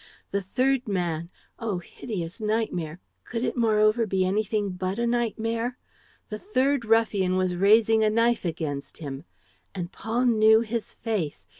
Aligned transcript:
The 0.31 0.41
third 0.41 0.87
man 0.87 1.29
Oh, 1.59 1.77
hideous 1.77 2.41
nightmare! 2.41 2.99
Could 3.23 3.43
it 3.43 3.55
moreover 3.55 4.07
be 4.07 4.25
anything 4.25 4.71
but 4.71 4.97
a 4.97 5.05
nightmare? 5.05 5.77
the 6.29 6.39
third 6.39 6.85
ruffian 6.85 7.37
was 7.37 7.55
raising 7.55 8.03
a 8.03 8.09
knife 8.09 8.43
against 8.43 8.97
him; 8.97 9.25
and 9.75 9.91
Paul 9.91 10.25
knew 10.25 10.61
his 10.61 10.91
face 10.91 11.45